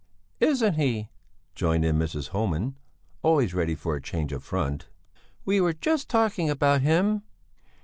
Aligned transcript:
"Isn't 0.39 0.77
he?" 0.77 1.09
joined 1.53 1.85
in 1.85 1.99
Mrs. 1.99 2.29
Homan, 2.29 2.75
always 3.21 3.53
ready 3.53 3.75
for 3.75 3.95
a 3.95 4.01
change 4.01 4.31
of 4.33 4.43
front. 4.43 4.87
"We 5.45 5.61
were 5.61 5.73
just 5.73 6.09
talking 6.09 6.49
about 6.49 6.81
him." 6.81 7.21